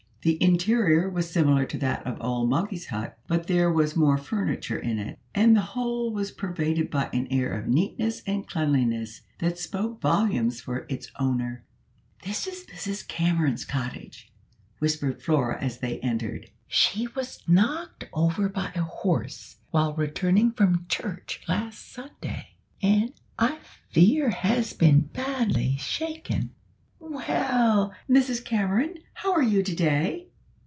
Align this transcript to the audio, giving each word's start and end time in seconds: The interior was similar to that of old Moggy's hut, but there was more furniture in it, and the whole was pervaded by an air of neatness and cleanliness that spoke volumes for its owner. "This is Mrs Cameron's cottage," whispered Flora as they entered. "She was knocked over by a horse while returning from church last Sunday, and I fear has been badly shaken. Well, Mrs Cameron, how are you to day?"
The 0.23 0.37
interior 0.39 1.09
was 1.09 1.31
similar 1.31 1.65
to 1.65 1.79
that 1.79 2.05
of 2.05 2.21
old 2.21 2.47
Moggy's 2.47 2.85
hut, 2.85 3.17
but 3.25 3.47
there 3.47 3.71
was 3.73 3.95
more 3.95 4.19
furniture 4.19 4.77
in 4.77 4.99
it, 4.99 5.17
and 5.33 5.55
the 5.57 5.61
whole 5.61 6.11
was 6.13 6.31
pervaded 6.31 6.91
by 6.91 7.09
an 7.11 7.25
air 7.31 7.57
of 7.59 7.67
neatness 7.67 8.21
and 8.27 8.47
cleanliness 8.47 9.21
that 9.39 9.57
spoke 9.57 9.99
volumes 9.99 10.61
for 10.61 10.85
its 10.89 11.09
owner. 11.19 11.63
"This 12.23 12.45
is 12.45 12.67
Mrs 12.67 13.07
Cameron's 13.07 13.65
cottage," 13.65 14.31
whispered 14.77 15.23
Flora 15.23 15.59
as 15.59 15.79
they 15.79 15.99
entered. 16.01 16.51
"She 16.67 17.07
was 17.15 17.41
knocked 17.47 18.07
over 18.13 18.47
by 18.47 18.71
a 18.75 18.83
horse 18.83 19.57
while 19.71 19.95
returning 19.95 20.51
from 20.51 20.85
church 20.87 21.41
last 21.47 21.91
Sunday, 21.91 22.49
and 22.83 23.11
I 23.39 23.57
fear 23.89 24.29
has 24.29 24.73
been 24.73 24.99
badly 24.99 25.77
shaken. 25.79 26.51
Well, 27.03 27.93
Mrs 28.07 28.45
Cameron, 28.45 28.99
how 29.15 29.33
are 29.33 29.41
you 29.41 29.63
to 29.63 29.75
day?" 29.75 30.27